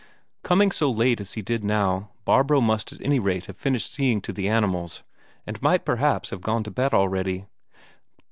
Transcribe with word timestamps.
Coming 0.41 0.71
so 0.71 0.89
late 0.89 1.21
as 1.21 1.33
he 1.33 1.43
did 1.43 1.63
now, 1.63 2.09
Barbro 2.25 2.59
must 2.59 2.91
at 2.91 2.99
any 3.03 3.19
rate 3.19 3.45
have 3.45 3.55
finished 3.55 3.93
seeing 3.93 4.19
to 4.21 4.33
the 4.33 4.49
animals, 4.49 5.03
and 5.45 5.61
might 5.61 5.85
perhaps 5.85 6.31
have 6.31 6.41
gone 6.41 6.63
to 6.63 6.71
bed 6.71 6.91
already. 6.91 7.45